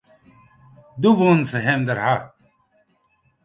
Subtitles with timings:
[1.01, 2.15] Doe woenen se him dêr ha.